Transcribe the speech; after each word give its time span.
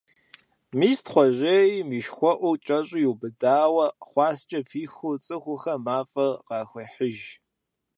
Мес 0.77 0.99
Тхъуэжьейм 1.05 1.89
и 1.99 2.01
шхуэӀур 2.05 2.57
кӀэщӀу 2.65 3.01
иубыдауэ, 3.03 3.85
хъуаскӀэр 4.07 4.63
пихыу, 4.69 5.15
цӀыхухэм 5.25 5.81
мафӀэр 5.85 6.31
къахуехьыж. 6.47 7.19